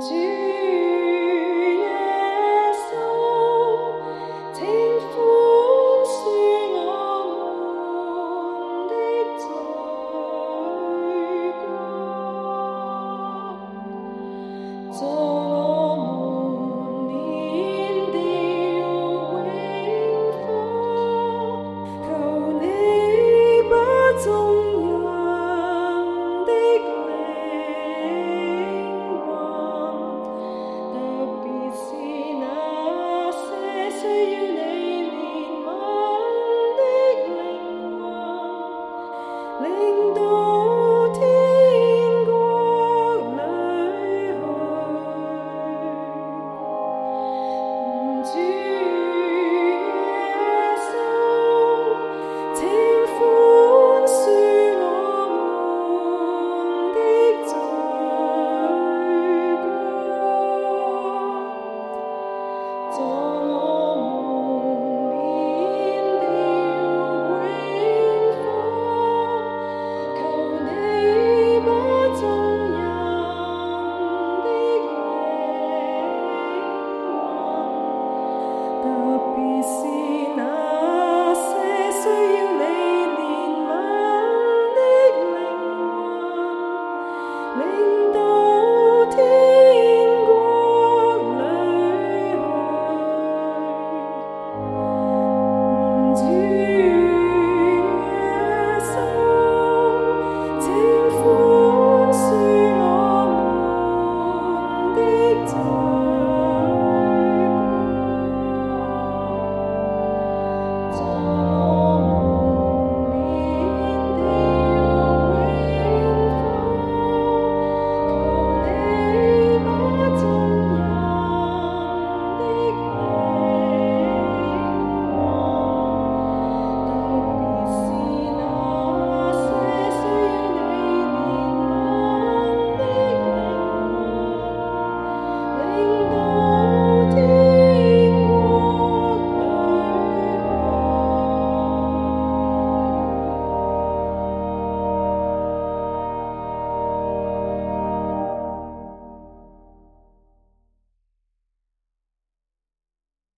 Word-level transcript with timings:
to 0.00 0.37